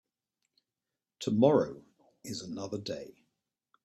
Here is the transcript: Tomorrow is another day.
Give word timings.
Tomorrow 1.19 1.83
is 2.23 2.41
another 2.41 2.79
day. 2.79 3.23